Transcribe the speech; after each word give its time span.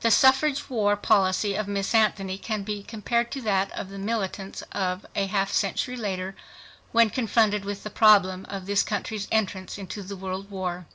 The 0.00 0.10
suffrage 0.10 0.68
war 0.68 0.96
policy 0.96 1.54
of 1.54 1.68
Miss 1.68 1.94
Anthony 1.94 2.38
can 2.38 2.64
be 2.64 2.82
compared 2.82 3.30
to 3.30 3.40
that 3.42 3.70
of 3.70 3.88
the 3.88 4.00
militants 4.00 4.64
a 4.72 5.26
half 5.26 5.52
century 5.52 5.96
later 5.96 6.34
when 6.90 7.08
confronted 7.08 7.64
with 7.64 7.84
the 7.84 7.88
problem 7.90 8.46
of 8.48 8.66
this 8.66 8.82
country's 8.82 9.28
entrance 9.30 9.78
into 9.78 10.02
the 10.02 10.16
world 10.16 10.50
war. 10.50 10.86